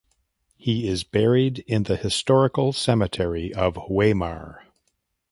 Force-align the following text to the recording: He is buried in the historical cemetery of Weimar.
He 0.57 0.87
is 0.87 1.03
buried 1.03 1.59
in 1.67 1.83
the 1.83 1.95
historical 1.95 2.73
cemetery 2.73 3.53
of 3.53 3.77
Weimar. 3.87 4.63